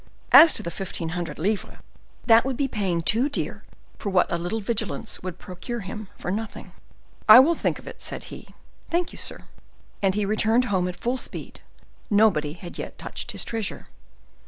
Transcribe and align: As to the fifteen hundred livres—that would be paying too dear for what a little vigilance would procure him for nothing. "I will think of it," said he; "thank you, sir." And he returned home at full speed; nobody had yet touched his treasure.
As 0.31 0.51
to 0.53 0.63
the 0.63 0.71
fifteen 0.71 1.09
hundred 1.09 1.37
livres—that 1.37 2.43
would 2.43 2.57
be 2.57 2.67
paying 2.67 3.01
too 3.01 3.29
dear 3.29 3.63
for 3.99 4.09
what 4.09 4.31
a 4.31 4.37
little 4.39 4.59
vigilance 4.59 5.21
would 5.21 5.37
procure 5.37 5.81
him 5.81 6.07
for 6.17 6.31
nothing. 6.31 6.71
"I 7.29 7.39
will 7.39 7.53
think 7.53 7.77
of 7.77 7.87
it," 7.87 8.01
said 8.01 8.23
he; 8.33 8.55
"thank 8.89 9.11
you, 9.11 9.19
sir." 9.19 9.45
And 10.01 10.15
he 10.15 10.25
returned 10.25 10.65
home 10.73 10.87
at 10.87 10.95
full 10.95 11.17
speed; 11.19 11.61
nobody 12.09 12.53
had 12.53 12.79
yet 12.79 12.97
touched 12.97 13.31
his 13.33 13.43
treasure. 13.45 13.89